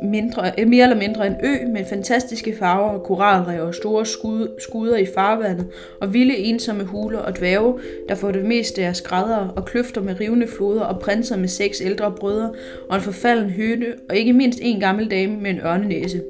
mindre, 0.03 0.53
øh, 0.59 0.69
mere 0.69 0.83
eller 0.83 0.97
mindre 0.97 1.27
en 1.27 1.37
ø 1.43 1.67
med 1.67 1.85
fantastiske 1.85 2.57
farver, 2.59 2.91
og 2.91 3.03
koralrev 3.03 3.63
og 3.63 3.75
store 3.75 4.07
skud, 4.07 4.49
skuder 4.59 4.97
i 4.97 5.07
farvandet, 5.15 5.67
og 6.01 6.15
vilde 6.15 6.37
ensomme 6.37 6.85
huler 6.85 7.19
og 7.19 7.37
dværge, 7.37 7.75
der 8.09 8.15
får 8.15 8.31
det 8.31 8.45
meste 8.45 8.83
af 8.83 8.97
skrædder 8.97 9.49
og 9.57 9.65
kløfter 9.65 10.01
med 10.01 10.21
rivende 10.21 10.47
floder 10.47 10.83
og 10.83 11.01
prinser 11.01 11.37
med 11.37 11.49
seks 11.49 11.81
ældre 11.81 12.13
brødre 12.21 12.53
og 12.89 12.97
en 12.97 13.03
forfalden 13.03 13.51
høne 13.51 13.87
og 14.09 14.17
ikke 14.17 14.33
mindst 14.33 14.59
en 14.63 14.81
gammel 14.81 15.11
dame 15.11 15.37
med 15.37 15.51
en 15.51 15.61
ørnenæse. 15.61 16.23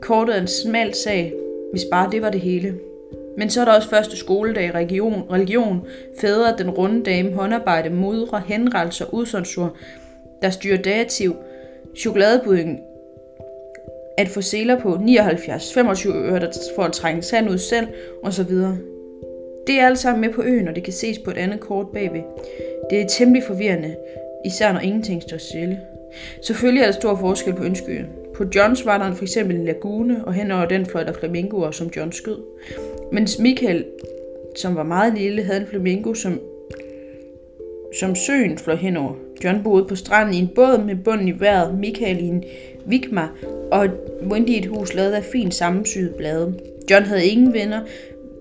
Kortet 0.00 0.36
er 0.36 0.40
en 0.40 0.46
smal 0.46 0.94
sag, 0.94 1.32
hvis 1.72 1.84
bare 1.90 2.10
det 2.10 2.22
var 2.22 2.30
det 2.30 2.40
hele. 2.40 2.74
Men 3.38 3.50
så 3.50 3.60
er 3.60 3.64
der 3.64 3.72
også 3.72 3.88
første 3.88 4.16
skoledag, 4.16 4.74
region, 4.74 5.22
religion 5.32 5.86
fædre, 6.20 6.54
den 6.58 6.70
runde 6.70 7.04
dame, 7.04 7.32
håndarbejde, 7.32 7.90
modre, 7.90 8.42
henrettelser, 8.46 9.14
udsonsur, 9.14 9.76
der 10.42 10.50
styrer 10.50 10.82
dativ, 10.82 11.34
chokoladebudding, 11.98 12.80
at 14.18 14.28
få 14.28 14.40
seler 14.40 14.80
på 14.80 14.98
79, 15.00 15.74
25 15.74 16.14
øre, 16.14 16.40
der 16.40 16.52
får 16.76 16.82
at 16.82 16.92
trænge 16.92 17.22
sand 17.22 17.50
ud 17.50 17.58
selv, 17.58 17.86
og 18.22 18.32
så 18.32 18.42
videre. 18.44 18.78
Det 19.66 19.80
er 19.80 19.86
alt 19.86 19.98
sammen 19.98 20.20
med 20.20 20.34
på 20.34 20.42
øen, 20.42 20.68
og 20.68 20.74
det 20.74 20.84
kan 20.84 20.92
ses 20.92 21.18
på 21.18 21.30
et 21.30 21.38
andet 21.38 21.60
kort 21.60 21.86
bagved. 21.88 22.22
Det 22.90 23.00
er 23.00 23.06
temmelig 23.06 23.42
forvirrende, 23.46 23.96
især 24.44 24.72
når 24.72 24.80
ingenting 24.80 25.22
står 25.22 25.36
stille. 25.36 25.80
Selvfølgelig 26.42 26.80
er 26.80 26.86
der 26.86 26.92
stor 26.92 27.16
forskel 27.16 27.54
på 27.54 27.64
ønskeøen. 27.64 28.06
På 28.34 28.44
Johns 28.54 28.86
var 28.86 28.98
der 28.98 29.14
for 29.14 29.22
eksempel 29.22 29.56
en 29.56 29.64
lagune, 29.64 30.24
og 30.24 30.34
henover 30.34 30.66
den 30.66 30.86
fløj 30.86 31.04
der 31.04 31.12
flamingoer, 31.12 31.70
som 31.70 31.90
John 31.96 32.12
skød. 32.12 32.38
Mens 33.12 33.38
Michael, 33.38 33.84
som 34.56 34.74
var 34.74 34.82
meget 34.82 35.14
lille, 35.14 35.42
havde 35.42 35.60
en 35.60 35.66
flamingo, 35.66 36.14
som, 36.14 36.40
som 38.00 38.14
søen 38.14 38.58
fløj 38.58 38.76
henover. 38.76 39.14
John 39.44 39.62
boede 39.62 39.84
på 39.84 39.96
stranden 39.96 40.34
i 40.34 40.38
en 40.38 40.48
båd 40.54 40.84
med 40.84 40.96
bunden 40.96 41.28
i 41.28 41.40
vejret, 41.40 41.78
Michael 41.78 42.18
i 42.18 42.28
en 42.28 42.44
vikma, 42.86 43.22
og 43.70 43.86
Wendy 44.30 44.48
i 44.48 44.58
et 44.58 44.66
hus 44.66 44.94
lavet 44.94 45.12
af 45.12 45.24
fint 45.24 45.54
sammensyet 45.54 46.14
blade. 46.14 46.54
John 46.90 47.04
havde 47.04 47.26
ingen 47.26 47.52
venner, 47.52 47.80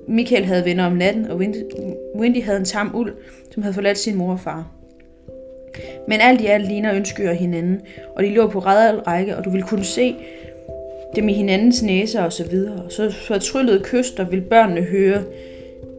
Michael 0.08 0.46
havde 0.46 0.66
venner 0.66 0.86
om 0.86 0.94
natten, 0.94 1.32
og 1.32 1.38
Wendy 2.16 2.44
havde 2.44 2.60
en 2.60 2.66
tam 2.66 2.92
uld, 2.96 3.14
som 3.52 3.64
havde 3.64 3.74
forladt 3.74 3.98
sin 3.98 4.16
mor 4.16 4.32
og 4.32 4.40
far. 4.40 4.72
Men 6.08 6.20
alt 6.22 6.42
i 6.42 6.46
alt 6.46 6.68
ligner 6.68 6.96
ønsker 6.96 7.34
hinanden, 7.34 7.82
og 8.16 8.24
de 8.24 8.30
lå 8.30 8.48
på 8.48 8.60
række, 8.60 9.38
og 9.38 9.46
du 9.46 9.50
ville 9.50 9.68
kunne 9.68 9.86
se 9.86 10.16
dem 11.16 11.30
i 11.30 11.34
hinandens 11.34 11.84
næser 11.84 12.24
og 12.24 12.34
så 12.34 12.44
videre. 12.44 12.90
Så 12.90 13.12
fortryllede 13.28 13.84
kyster 13.84 14.30
vil 14.30 14.42
børnene 14.42 14.82
høre, 14.82 15.24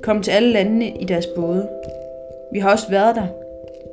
komme 0.03 0.23
til 0.23 0.31
alle 0.31 0.53
landene 0.53 0.89
i 1.01 1.05
deres 1.05 1.27
både. 1.27 1.69
Vi 2.53 2.59
har 2.59 2.71
også 2.71 2.91
været 2.91 3.17
der. 3.17 3.27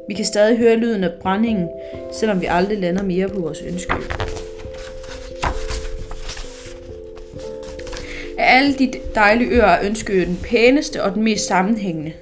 Vi 0.08 0.14
kan 0.14 0.26
stadig 0.26 0.58
høre 0.58 0.76
lyden 0.76 1.04
af 1.04 1.12
brændingen, 1.22 1.70
selvom 2.12 2.42
vi 2.42 2.46
aldrig 2.50 2.78
lander 2.78 3.04
mere 3.04 3.30
på 3.30 3.40
vores 3.40 3.62
ønske. 3.62 3.94
Af 8.38 8.58
alle 8.58 8.74
de 8.74 8.92
dejlige 9.16 9.50
øer 9.50 9.66
er 9.66 9.86
Ønskeø 9.86 10.26
den 10.26 10.40
pæneste 10.44 11.04
og 11.04 11.14
den 11.14 11.24
mest 11.24 11.48
sammenhængende. 11.48 12.14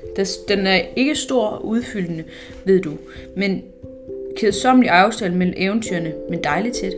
Den 0.48 0.68
er 0.68 0.82
ikke 0.96 1.16
stor 1.16 1.46
og 1.46 1.66
udfyldende, 1.66 2.24
ved 2.66 2.82
du, 2.82 2.92
men 3.36 3.64
kedsommelig 4.38 4.92
afstand 4.92 5.36
mellem 5.36 5.56
eventyrene, 5.58 6.14
men 6.30 6.44
dejligt 6.44 6.76
tæt. 6.76 6.94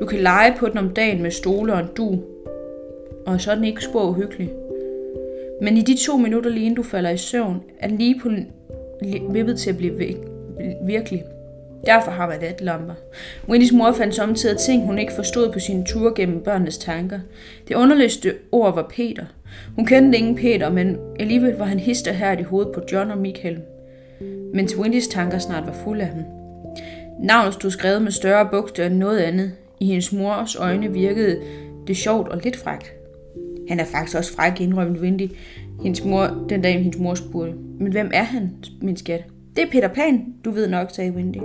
Du 0.00 0.06
kan 0.06 0.18
lege 0.18 0.54
på 0.58 0.68
den 0.68 0.78
om 0.78 0.90
dagen 0.90 1.22
med 1.22 1.30
stole 1.30 1.72
og 1.72 1.80
en 1.80 1.88
du, 1.96 2.18
og 3.26 3.40
så 3.40 3.50
er 3.50 3.54
den 3.54 3.64
ikke 3.64 3.84
spor 3.84 4.08
uhyggelig. 4.08 4.50
Men 5.62 5.76
i 5.76 5.80
de 5.80 5.96
to 6.06 6.16
minutter 6.16 6.50
lige 6.50 6.64
inden 6.64 6.76
du 6.76 6.82
falder 6.82 7.10
i 7.10 7.16
søvn, 7.16 7.62
er 7.78 7.88
den 7.88 7.98
lige 7.98 8.20
på 8.22 8.28
vippet 9.32 9.58
til 9.58 9.70
at 9.70 9.76
blive 9.76 9.98
væk, 9.98 10.16
virkelig. 10.82 11.24
Derfor 11.86 12.10
har 12.10 12.26
man 12.28 12.38
lamper. 12.60 12.94
Windys 13.48 13.72
mor 13.72 13.92
fandt 13.92 14.14
samtidig 14.14 14.58
ting, 14.58 14.86
hun 14.86 14.98
ikke 14.98 15.12
forstod 15.12 15.52
på 15.52 15.58
sine 15.58 15.84
ture 15.84 16.12
gennem 16.16 16.40
børnenes 16.40 16.78
tanker. 16.78 17.18
Det 17.68 17.74
underligste 17.74 18.34
ord 18.52 18.74
var 18.74 18.92
Peter. 18.96 19.24
Hun 19.76 19.86
kendte 19.86 20.18
ingen 20.18 20.36
Peter, 20.36 20.70
men 20.70 20.96
alligevel 21.20 21.54
var 21.54 21.64
han 21.64 21.78
hister 21.78 22.12
her 22.12 22.38
i 22.38 22.42
hovedet 22.42 22.72
på 22.74 22.80
John 22.92 23.10
og 23.10 23.18
Michael. 23.18 23.58
Mens 24.54 24.76
Windys 24.76 25.08
tanker 25.08 25.38
snart 25.38 25.66
var 25.66 25.76
fulde 25.84 26.02
af 26.02 26.08
ham. 26.08 26.24
Navnet 27.22 27.54
stod 27.54 27.70
skrevet 27.70 28.02
med 28.02 28.12
større 28.12 28.48
bogstaver 28.50 28.90
end 28.90 28.98
noget 28.98 29.18
andet. 29.18 29.52
I 29.80 29.86
hendes 29.86 30.12
mors 30.12 30.56
øjne 30.56 30.92
virkede 30.92 31.40
det 31.86 31.96
sjovt 31.96 32.28
og 32.28 32.40
lidt 32.44 32.56
frækt. 32.56 32.92
Han 33.68 33.80
er 33.80 33.84
faktisk 33.84 34.16
også 34.16 34.34
fræk, 34.34 34.60
indrømte 34.60 35.00
Wendy, 35.00 35.28
hendes 35.82 36.04
mor, 36.04 36.46
den 36.48 36.62
dag 36.62 36.82
hendes 36.82 36.98
mor 36.98 37.14
spurgte. 37.14 37.52
Men 37.80 37.92
hvem 37.92 38.10
er 38.14 38.22
han, 38.22 38.50
min 38.82 38.96
skat? 38.96 39.24
Det 39.56 39.62
er 39.62 39.70
Peter 39.70 39.88
Pan, 39.88 40.24
du 40.44 40.50
ved 40.50 40.68
nok, 40.68 40.90
sagde 40.90 41.12
Wendy. 41.12 41.38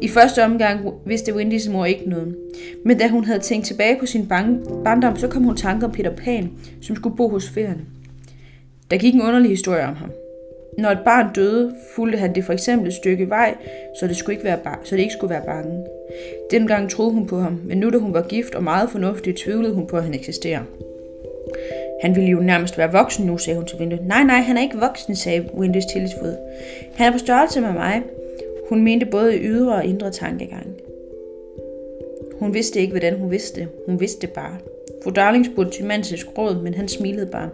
I 0.00 0.08
første 0.08 0.44
omgang 0.44 0.80
vidste 1.06 1.34
Wendys 1.34 1.68
mor 1.68 1.84
ikke 1.84 2.10
noget. 2.10 2.36
Men 2.84 2.98
da 2.98 3.08
hun 3.08 3.24
havde 3.24 3.38
tænkt 3.40 3.66
tilbage 3.66 3.96
på 4.00 4.06
sin 4.06 4.26
barndom, 4.84 5.16
så 5.16 5.28
kom 5.28 5.42
hun 5.42 5.56
tanke 5.56 5.86
om 5.86 5.92
Peter 5.92 6.16
Pan, 6.16 6.50
som 6.82 6.96
skulle 6.96 7.16
bo 7.16 7.28
hos 7.28 7.50
færen. 7.50 7.80
Der 8.90 8.96
gik 8.96 9.14
en 9.14 9.22
underlig 9.22 9.50
historie 9.50 9.82
om 9.82 9.94
ham. 9.94 10.10
Når 10.78 10.90
et 10.90 10.98
barn 11.04 11.34
døde, 11.34 11.74
fulgte 11.96 12.18
han 12.18 12.34
det 12.34 12.44
for 12.44 12.52
eksempel 12.52 12.88
et 12.88 12.94
stykke 12.94 13.28
vej, 13.28 13.54
så 14.00 14.06
det, 14.06 14.16
skulle 14.16 14.34
ikke 14.34 14.44
være 14.44 14.58
bar- 14.64 14.80
så 14.84 14.96
det 14.96 15.02
ikke 15.02 15.14
skulle 15.14 15.34
være 15.34 15.44
bange. 15.46 15.84
Dengang 16.50 16.90
troede 16.90 17.12
hun 17.12 17.26
på 17.26 17.38
ham, 17.38 17.60
men 17.64 17.78
nu 17.78 17.90
da 17.90 17.96
hun 17.98 18.14
var 18.14 18.22
gift 18.22 18.54
og 18.54 18.64
meget 18.64 18.90
fornuftig, 18.90 19.36
tvivlede 19.36 19.74
hun 19.74 19.86
på, 19.86 19.96
at 19.96 20.04
han 20.04 20.14
eksisterer. 20.14 20.60
Han 22.02 22.16
ville 22.16 22.30
jo 22.30 22.40
nærmest 22.40 22.78
være 22.78 22.92
voksen 22.92 23.26
nu, 23.26 23.38
sagde 23.38 23.56
hun 23.56 23.66
til 23.66 23.78
Windows. 23.78 24.02
Nej, 24.04 24.24
nej, 24.24 24.36
han 24.36 24.56
er 24.56 24.62
ikke 24.62 24.78
voksen, 24.78 25.16
sagde 25.16 25.48
Windows 25.54 25.84
tillidsfuld. 25.92 26.34
Han 26.94 27.06
er 27.06 27.12
på 27.12 27.18
størrelse 27.18 27.60
med 27.60 27.72
mig. 27.72 28.02
Hun 28.68 28.82
mente 28.82 29.06
både 29.06 29.38
ydre 29.38 29.74
og 29.74 29.84
indre 29.84 30.10
tankegang. 30.10 30.66
Hun 32.38 32.54
vidste 32.54 32.80
ikke, 32.80 32.90
hvordan 32.90 33.18
hun 33.18 33.30
vidste. 33.30 33.68
Hun 33.86 34.00
vidste 34.00 34.26
bare. 34.26 34.56
Fru 35.04 35.10
Darling 35.10 35.46
spurgte 35.46 35.72
til 35.72 35.84
mandens 35.84 36.26
råd, 36.38 36.62
men 36.62 36.74
han 36.74 36.88
smilede 36.88 37.26
bare. 37.26 37.48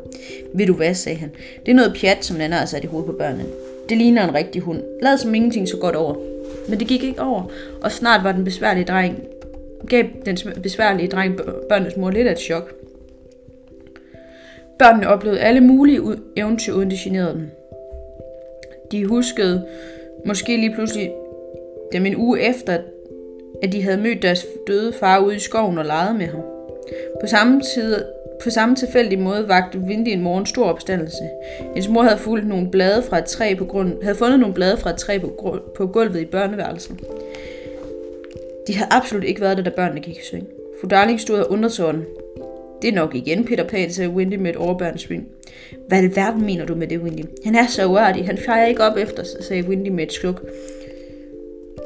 Ved 0.55 0.67
du 0.67 0.75
hvad, 0.75 0.95
sagde 0.95 1.19
han. 1.19 1.31
Det 1.67 1.71
er 1.73 1.77
noget 1.77 1.97
pjat, 2.01 2.25
som 2.25 2.37
Nana 2.37 2.57
har 2.57 2.67
sat 2.67 2.85
i 2.85 2.87
hovedet 2.87 3.07
på 3.07 3.13
børnene. 3.13 3.45
Det 3.89 3.97
ligner 3.97 4.29
en 4.29 4.35
rigtig 4.35 4.63
hund. 4.63 4.83
Lad 5.03 5.19
som 5.19 5.35
ingenting 5.35 5.69
så 5.69 5.77
godt 5.77 5.97
over. 5.97 6.15
Men 6.69 6.81
det 6.81 6.89
gik 6.89 7.05
ikke 7.05 7.23
over, 7.23 7.43
og 7.83 7.93
snart 7.93 8.25
var 8.25 8.33
den 8.33 8.45
besværlige 8.45 8.85
dreng, 8.85 9.23
gav 9.89 10.05
den 10.27 10.39
besværlige 10.63 11.09
dreng 11.09 11.41
børnenes 11.69 11.97
mor 11.97 12.11
lidt 12.11 12.27
af 12.27 12.33
et 12.33 12.39
chok. 12.39 12.86
Børnene 14.79 15.09
oplevede 15.09 15.41
alle 15.41 15.61
mulige 15.61 16.01
eventyr, 16.37 16.73
uden 16.73 16.91
det 16.91 16.99
generede 16.99 17.35
dem. 17.35 17.51
De 18.93 19.07
huskede 19.07 19.67
måske 20.27 20.57
lige 20.57 20.75
pludselig 20.75 21.13
dem 21.93 22.07
en 22.07 22.17
uge 22.17 22.41
efter, 22.41 22.79
at 23.63 23.73
de 23.73 23.83
havde 23.83 23.97
mødt 23.97 24.23
deres 24.23 24.47
døde 24.67 24.93
far 24.93 25.19
ude 25.19 25.37
i 25.37 25.39
skoven 25.39 25.79
og 25.79 25.85
leget 25.85 26.17
med 26.17 26.27
ham. 26.27 26.41
På 27.21 27.27
samme, 27.27 27.61
tid, 27.75 28.05
på 28.43 28.51
samme 28.51 28.77
tilfældig 28.77 29.19
måde 29.19 29.49
vagte 29.49 29.79
Vindy 29.79 30.09
en 30.09 30.23
morgen 30.23 30.47
stor 30.47 30.65
opstandelse. 30.65 31.23
Hendes 31.61 31.89
mor 31.89 32.03
havde, 32.03 32.19
fulgt 32.19 32.49
nogle 32.49 32.71
blade 32.71 33.03
fra 33.03 33.19
et 33.19 33.25
træ 33.25 33.55
på 33.59 33.65
grund, 33.65 34.03
havde 34.03 34.17
fundet 34.17 34.41
nogle 34.41 34.55
blade 34.55 34.77
fra 34.77 34.91
et 34.91 34.97
træ 34.97 35.19
på, 35.19 35.59
på 35.77 35.87
gulvet 35.87 36.21
i 36.21 36.25
børneværelset. 36.25 36.97
De 38.67 38.75
havde 38.75 38.89
absolut 38.91 39.25
ikke 39.25 39.41
været 39.41 39.57
der, 39.57 39.63
da 39.63 39.71
børnene 39.71 40.01
gik 40.01 40.17
i 40.17 40.25
seng. 40.25 40.47
Fru 40.81 40.89
Darling 40.89 41.21
stod 41.21 41.39
og 41.39 41.53
undertårnen. 41.53 42.05
Det 42.83 42.89
er 42.89 42.95
nok 42.95 43.15
igen 43.15 43.45
Peter 43.45 43.65
Pan, 43.65 43.91
sagde 43.91 44.11
Wendy 44.11 44.35
med 44.35 44.51
et 44.51 44.57
overbærende 44.57 44.99
sving. 44.99 45.29
Hvad 45.89 46.03
i 46.03 46.17
verden 46.17 46.47
mener 46.47 46.67
du 46.67 46.75
med 46.75 46.87
det, 46.87 46.99
Wendy? 46.99 47.25
Han 47.45 47.55
er 47.55 47.67
så 47.67 47.87
uartig. 47.87 48.27
Han 48.27 48.39
fejrer 48.47 48.67
ikke 48.67 48.83
op 48.83 48.97
efter 48.97 49.25
sig, 49.25 49.45
sagde 49.45 49.69
Wendy 49.69 49.89
med 49.89 50.05
et 50.05 50.13
sluk. 50.13 50.43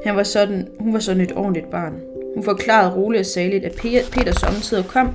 Han 0.05 0.17
var 0.17 0.23
sådan, 0.23 0.69
hun 0.79 0.93
var 0.93 0.99
sådan 0.99 1.23
et 1.23 1.33
ordentligt 1.37 1.71
barn. 1.71 2.01
Hun 2.35 2.45
forklarede 2.45 2.97
roligt 2.97 3.21
og 3.21 3.27
saligt, 3.27 3.65
at 3.65 3.73
Peter 4.13 4.33
samtidig 4.33 4.85
kom 4.85 5.15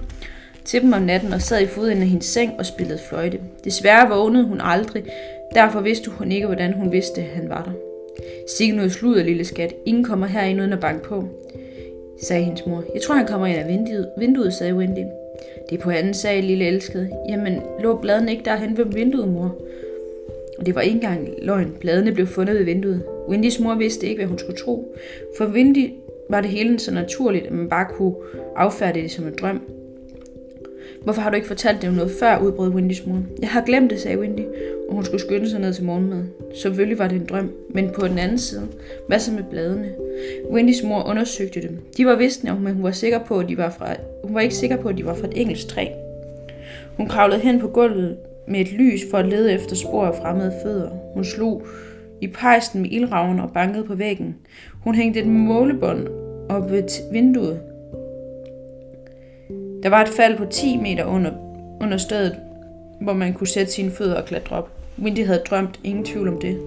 til 0.66 0.82
dem 0.82 0.94
om 0.94 1.02
natten 1.02 1.34
og 1.34 1.42
sad 1.42 1.62
i 1.62 1.66
foden 1.66 2.02
af 2.02 2.08
hendes 2.08 2.26
seng 2.26 2.54
og 2.60 2.66
spillede 2.66 3.00
fløjte. 3.10 3.40
Desværre 3.64 4.10
vågnede 4.10 4.46
hun 4.46 4.62
aldrig, 4.62 5.04
derfor 5.56 5.82
vidste 5.82 6.12
hun 6.12 6.32
ikke, 6.32 6.48
hvordan 6.48 6.74
hun 6.74 6.92
vidste, 6.92 7.22
at 7.22 7.28
han 7.28 7.50
var 7.50 7.64
der. 7.64 7.72
Sig 8.58 8.72
noget 8.72 8.92
sludder, 8.92 9.24
lille 9.24 9.46
skat. 9.46 9.74
Ingen 9.86 10.04
kommer 10.04 10.28
herind 10.28 10.60
uden 10.60 10.74
at 10.74 10.80
banke 10.80 11.04
på, 11.04 11.24
sagde 12.22 12.44
hendes 12.44 12.66
mor. 12.66 12.84
Jeg 12.94 13.02
tror, 13.02 13.16
han 13.16 13.28
kommer 13.28 13.48
ind 13.48 13.58
af 13.58 13.68
vinduet, 13.68 14.10
vinduet 14.18 14.54
sagde 14.54 14.76
Wendy. 14.76 15.06
Det 15.70 15.78
er 15.78 15.84
på 15.84 15.90
anden 15.90 16.14
sag, 16.14 16.44
lille 16.44 16.66
elskede. 16.66 17.10
Jamen, 17.30 17.62
lå 17.80 17.98
bladene 17.98 18.32
ikke 18.32 18.46
derhen 18.46 18.78
ved 18.78 18.86
vinduet, 18.86 19.28
mor? 19.28 19.56
Og 20.60 20.66
det 20.66 20.76
var 20.76 20.82
ikke 20.82 20.96
engang 20.96 21.30
løgn. 21.42 21.76
Bladene 21.80 22.12
blev 22.12 22.28
fundet 22.28 22.56
ved 22.56 22.64
vinduet. 22.64 23.04
Windys 23.30 23.60
mor 23.60 23.76
vidste 23.76 24.08
ikke, 24.08 24.20
hvad 24.20 24.28
hun 24.28 24.40
skulle 24.40 24.58
tro. 24.58 24.96
For 25.38 25.46
Windy 25.46 25.92
var 26.30 26.42
det 26.42 26.50
hele 26.50 26.80
så 26.80 26.94
naturligt, 26.94 27.46
at 27.46 27.52
man 27.52 27.70
bare 27.70 27.86
kunne 27.90 28.16
affærdige 28.56 29.04
det 29.04 29.12
som 29.12 29.28
en 29.28 29.36
drøm. 29.42 29.62
Hvorfor 31.04 31.22
har 31.22 31.30
du 31.30 31.36
ikke 31.36 31.48
fortalt 31.48 31.82
dem 31.82 31.94
noget 31.94 32.12
før, 32.20 32.40
udbrød 32.40 32.70
Windys 32.70 33.06
mor. 33.06 33.24
Jeg 33.42 33.50
har 33.50 33.62
glemt 33.66 33.92
det, 33.92 34.00
sagde 34.00 34.20
Windy, 34.20 34.44
og 34.90 34.96
hun 34.96 35.06
skulle 35.06 35.22
skynde 35.22 35.50
sig 35.50 35.60
ned 35.60 35.74
til 35.74 35.84
morgenmad. 35.84 36.24
Selvfølgelig 36.56 37.00
var 37.00 37.08
det 37.08 37.16
en 37.16 37.26
drøm, 37.26 37.52
men 37.70 37.90
på 38.00 38.08
den 38.08 38.18
anden 38.18 38.38
side, 38.38 38.68
hvad 39.08 39.20
så 39.20 39.32
med 39.32 39.44
bladene? 39.50 39.92
Wendys 40.52 40.84
mor 40.84 41.04
undersøgte 41.10 41.62
dem. 41.62 41.78
De 41.98 42.06
var 42.06 42.16
visne, 42.16 42.60
men 42.60 42.74
hun 42.74 42.84
var 42.84 42.92
sikker 42.92 43.20
på, 43.20 43.40
at 43.40 43.50
de 43.50 43.58
var 43.58 43.70
fra, 43.70 43.96
hun 44.24 44.34
var 44.34 44.42
ikke 44.42 44.56
sikker 44.56 44.78
på, 44.78 44.90
at 44.90 44.98
de 44.98 45.06
var 45.06 45.14
fra 45.14 45.28
et 45.28 45.42
engelsk 45.42 45.68
træ. 45.68 45.88
Hun 46.98 47.08
kravlede 47.08 47.40
hen 47.40 47.60
på 47.60 47.68
gulvet 47.68 48.18
med 48.48 48.60
et 48.60 48.72
lys 48.72 49.02
for 49.12 49.18
at 49.18 49.28
lede 49.28 49.54
efter 49.54 49.76
spor 49.76 50.06
af 50.06 50.16
fremmede 50.16 50.54
fødder. 50.64 50.90
Hun 51.14 51.24
slog 51.24 51.66
i 52.22 52.28
pejsen 52.28 52.82
med 52.82 52.90
ildraven 52.92 53.40
og 53.40 53.52
bankede 53.54 53.84
på 53.84 53.96
væggen. 53.96 54.36
Hun 54.84 54.96
hængte 54.96 55.20
et 55.20 55.28
målebånd 55.28 56.08
op 56.50 56.72
ved 56.72 57.12
vinduet. 57.12 57.60
Der 59.84 59.90
var 59.90 60.02
et 60.02 60.10
fald 60.10 60.38
på 60.38 60.46
10 60.46 60.78
meter 60.78 61.06
under, 61.06 61.32
under 61.82 61.98
stedet, 61.98 62.36
hvor 63.02 63.14
man 63.14 63.34
kunne 63.34 63.48
sætte 63.48 63.72
sine 63.72 63.92
fødder 63.92 64.16
og 64.16 64.26
klatre 64.26 64.56
op. 64.56 64.72
Windy 65.02 65.26
havde 65.26 65.42
drømt, 65.50 65.80
ingen 65.84 66.06
tvivl 66.06 66.28
om 66.28 66.40
det. 66.42 66.60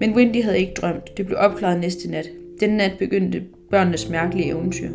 Men 0.00 0.14
Windy 0.14 0.42
havde 0.42 0.58
ikke 0.58 0.74
drømt. 0.74 1.16
Det 1.16 1.26
blev 1.26 1.38
opklaret 1.40 1.80
næste 1.80 2.10
nat. 2.10 2.28
Den 2.60 2.70
nat 2.70 2.92
begyndte 2.98 3.42
børnenes 3.70 4.08
mærkelige 4.08 4.48
eventyr. 4.48 4.88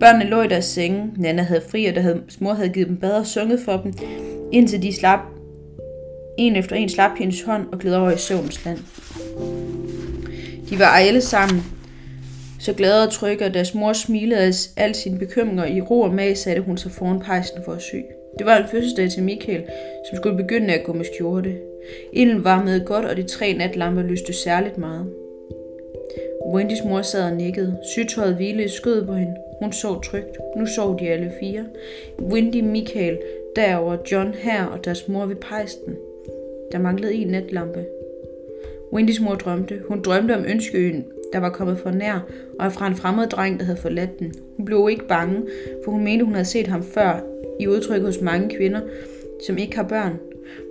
Børnene 0.00 0.30
lå 0.30 0.42
i 0.42 0.48
deres 0.48 0.64
senge. 0.64 1.12
Nana 1.16 1.42
havde 1.42 1.62
fri, 1.70 1.86
og 1.86 1.94
der 1.94 2.00
havde, 2.00 2.22
mor 2.40 2.52
havde 2.52 2.68
givet 2.68 2.88
dem 2.88 2.96
bad 2.96 3.12
og 3.12 3.26
sunget 3.26 3.60
for 3.60 3.76
dem, 3.76 3.92
indtil 4.52 4.82
de 4.82 4.92
slap 4.92 5.20
en 6.38 6.56
efter 6.56 6.76
en 6.76 6.88
slap 6.88 7.10
hendes 7.18 7.42
hånd 7.42 7.66
og 7.72 7.78
gled 7.78 7.94
over 7.94 8.10
i 8.10 8.18
søvnens 8.18 8.64
land. 8.64 8.78
De 10.70 10.78
var 10.78 10.86
alle 10.86 11.20
sammen 11.20 11.62
så 12.58 12.72
glade 12.72 13.06
og 13.06 13.12
trygge, 13.12 13.44
og 13.44 13.54
deres 13.54 13.74
mor 13.74 13.92
smilede 13.92 14.40
af 14.40 14.52
al 14.76 14.94
sine 14.94 15.18
bekymringer 15.18 15.64
i 15.64 15.80
ro 15.80 16.00
og 16.00 16.14
mag, 16.14 16.36
satte 16.36 16.62
hun 16.62 16.76
sig 16.76 16.90
foran 16.90 17.20
pejsen 17.20 17.58
for 17.64 17.72
at 17.72 17.82
sy. 17.82 17.94
Det 18.38 18.46
var 18.46 18.56
en 18.56 18.68
fødselsdag 18.68 19.10
til 19.10 19.22
Michael, 19.22 19.64
som 20.08 20.16
skulle 20.16 20.36
begynde 20.36 20.74
at 20.74 20.84
gå 20.84 20.92
med 20.92 21.04
skjorte. 21.04 21.56
Ilden 22.12 22.44
varmede 22.44 22.84
godt, 22.84 23.04
og 23.04 23.16
de 23.16 23.22
tre 23.22 23.52
natlamper 23.52 24.02
lyste 24.02 24.32
særligt 24.32 24.78
meget. 24.78 25.06
Wendys 26.46 26.84
mor 26.84 27.02
sad 27.02 27.30
og 27.30 27.36
nikkede. 27.36 27.76
Sygtøjet 27.92 28.36
hvilede 28.36 28.64
i 28.64 28.68
skødet 28.68 29.06
på 29.06 29.14
hende. 29.14 29.34
Hun 29.62 29.72
sov 29.72 30.02
trygt. 30.02 30.38
Nu 30.56 30.66
sov 30.66 30.98
de 30.98 31.08
alle 31.08 31.32
fire. 31.40 31.64
Wendy, 32.20 32.60
Michael, 32.60 33.18
derover 33.56 33.96
John 34.12 34.34
her 34.34 34.64
og 34.64 34.84
deres 34.84 35.08
mor 35.08 35.26
ved 35.26 35.36
pejsten. 35.36 35.96
Der 36.72 36.78
manglede 36.78 37.14
en 37.14 37.28
natlampe. 37.28 37.84
Wendys 38.92 39.20
mor 39.20 39.34
drømte. 39.34 39.80
Hun 39.88 40.02
drømte 40.02 40.34
om 40.34 40.44
ønskeøen, 40.48 41.04
der 41.32 41.38
var 41.38 41.50
kommet 41.50 41.78
for 41.78 41.90
nær, 41.90 42.26
og 42.58 42.72
fra 42.72 42.86
en 42.86 42.96
fremmed 42.96 43.26
dreng, 43.26 43.58
der 43.58 43.64
havde 43.64 43.78
forladt 43.78 44.18
den. 44.18 44.34
Hun 44.56 44.64
blev 44.64 44.88
ikke 44.90 45.08
bange, 45.08 45.42
for 45.84 45.90
hun 45.92 46.04
mente, 46.04 46.24
hun 46.24 46.34
havde 46.34 46.44
set 46.44 46.66
ham 46.66 46.82
før, 46.82 47.20
i 47.60 47.68
udtryk 47.68 48.02
hos 48.02 48.20
mange 48.20 48.56
kvinder, 48.56 48.80
som 49.46 49.58
ikke 49.58 49.76
har 49.76 49.82
børn. 49.82 50.18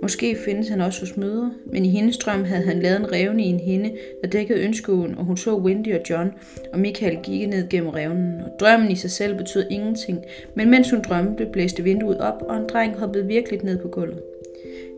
Måske 0.02 0.36
findes 0.44 0.68
han 0.68 0.80
også 0.80 1.00
hos 1.00 1.16
mødre, 1.16 1.52
men 1.66 1.84
i 1.84 1.88
hendes 1.88 2.18
drøm 2.18 2.44
havde 2.44 2.62
han 2.62 2.80
lavet 2.80 3.00
en 3.00 3.12
revne 3.12 3.44
i 3.44 3.46
en 3.46 3.60
hende, 3.60 3.92
der 4.22 4.28
dækkede 4.28 4.60
ønskuen, 4.60 5.14
og 5.18 5.24
hun 5.24 5.36
så 5.36 5.56
Wendy 5.56 5.94
og 5.94 6.00
John 6.10 6.32
og 6.72 6.78
Michael 6.78 7.18
gik 7.22 7.48
ned 7.48 7.68
gennem 7.68 7.90
revnen. 7.90 8.40
Og 8.40 8.50
drømmen 8.60 8.90
i 8.90 8.96
sig 8.96 9.10
selv 9.10 9.36
betød 9.36 9.66
ingenting, 9.70 10.24
men 10.54 10.70
mens 10.70 10.90
hun 10.90 11.02
drømte, 11.02 11.46
blæste 11.52 11.82
vinduet 11.82 12.18
op, 12.18 12.42
og 12.48 12.56
en 12.56 12.68
dreng 12.68 12.98
hoppede 12.98 13.26
virkelig 13.26 13.64
ned 13.64 13.78
på 13.78 13.88
gulvet. 13.88 14.22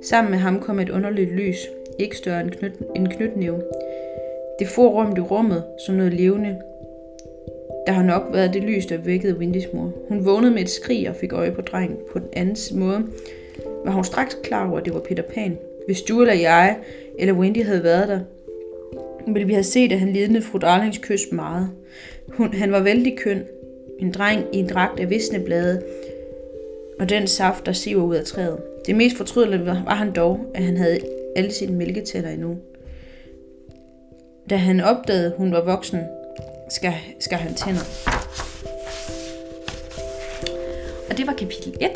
Sammen 0.02 0.30
med 0.30 0.38
ham 0.38 0.60
kom 0.60 0.80
et 0.80 0.90
underligt 0.90 1.32
lys, 1.32 1.58
ikke 1.98 2.16
større 2.16 2.40
end, 2.40 2.50
knyt, 2.50 2.72
en 2.96 3.08
knytnæve. 3.08 3.62
Det 4.58 4.68
for 4.68 4.88
rundt 4.88 5.18
i 5.18 5.20
rummet 5.20 5.64
som 5.86 5.94
noget 5.94 6.14
levende. 6.14 6.56
Der 7.88 7.94
har 7.94 8.02
nok 8.02 8.22
været 8.32 8.54
det 8.54 8.62
lys, 8.62 8.86
der 8.86 8.96
vækkede 8.96 9.38
Windys 9.38 9.72
mor. 9.72 9.92
Hun 10.08 10.24
vågnede 10.24 10.52
med 10.52 10.62
et 10.62 10.70
skrig 10.70 11.08
og 11.08 11.16
fik 11.16 11.32
øje 11.32 11.50
på 11.50 11.60
drengen. 11.60 11.96
På 12.12 12.18
den 12.18 12.28
anden 12.32 12.78
måde 12.78 13.06
var 13.84 13.92
hun 13.92 14.04
straks 14.04 14.38
klar 14.42 14.68
over, 14.68 14.78
at 14.78 14.84
det 14.84 14.94
var 14.94 15.00
Peter 15.00 15.22
Pan. 15.22 15.58
Hvis 15.86 16.02
du 16.02 16.20
eller 16.20 16.34
jeg 16.34 16.76
eller 17.18 17.34
Wendy 17.34 17.64
havde 17.64 17.82
været 17.82 18.08
der, 18.08 18.20
ville 19.26 19.46
vi 19.46 19.52
have 19.52 19.64
set, 19.64 19.92
at 19.92 19.98
han 19.98 20.12
lidende 20.12 20.42
fru 20.42 20.58
Darlings 20.58 20.98
kys 20.98 21.32
meget. 21.32 21.70
Hun, 22.28 22.54
han 22.54 22.72
var 22.72 22.80
vældig 22.80 23.18
køn. 23.18 23.42
En 23.98 24.10
dreng 24.12 24.44
i 24.52 24.58
en 24.58 24.68
dragt 24.68 25.00
af 25.00 25.10
visne 25.10 25.40
blade, 25.40 25.82
og 27.00 27.08
den 27.08 27.26
saft, 27.26 27.66
der 27.66 27.72
siver 27.72 28.02
ud 28.02 28.14
af 28.14 28.24
træet. 28.24 28.58
Det 28.86 28.96
mest 28.96 29.16
fortrydelige 29.16 29.66
var 29.66 29.94
han 29.94 30.12
dog, 30.12 30.40
at 30.54 30.62
han 30.62 30.76
havde 30.76 30.98
alle 31.36 31.52
sine 31.52 31.76
mælketænder 31.76 32.30
endnu. 32.30 32.56
Da 34.50 34.56
han 34.56 34.80
opdagede, 34.80 35.26
at 35.26 35.32
hun 35.36 35.52
var 35.52 35.64
voksen, 35.64 35.98
skal, 36.68 36.94
skal 37.18 37.38
han 37.38 37.54
tænder. 37.54 37.84
Og 41.10 41.18
det 41.18 41.26
var 41.26 41.32
kapitel 41.32 41.76
1. 41.80 41.90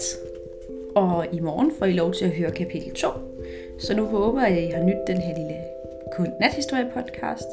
Og 0.95 1.27
i 1.33 1.41
morgen 1.41 1.73
får 1.79 1.87
I 1.87 1.93
lov 1.93 2.15
til 2.15 2.25
at 2.25 2.31
høre 2.31 2.51
kapitel 2.51 2.95
2. 2.95 3.09
Så 3.79 3.97
nu 3.97 4.07
håber 4.07 4.43
jeg, 4.43 4.59
at 4.59 4.69
I 4.69 4.71
har 4.71 4.83
nydt 4.83 5.07
den 5.07 5.17
her 5.17 5.35
lille 5.37 5.57
nathistorie 6.41 6.91
podcast. 6.95 7.49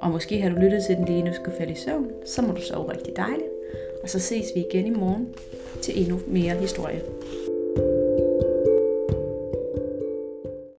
Og 0.00 0.10
måske 0.10 0.40
har 0.40 0.50
du 0.50 0.56
lyttet 0.56 0.84
til 0.84 0.96
den 0.96 1.04
lige 1.04 1.22
nu 1.22 1.32
skal 1.32 1.52
falde 1.58 1.72
i 1.72 1.76
søvn. 1.76 2.10
Så 2.24 2.42
må 2.42 2.52
du 2.52 2.60
sove 2.60 2.92
rigtig 2.92 3.16
dejligt. 3.16 3.50
Og 4.02 4.08
så 4.08 4.18
ses 4.18 4.46
vi 4.54 4.64
igen 4.70 4.86
i 4.86 4.90
morgen 4.90 5.28
til 5.82 6.02
endnu 6.02 6.20
mere 6.26 6.54
historie. 6.54 7.02